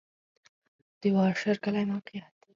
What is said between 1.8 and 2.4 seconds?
موقعیت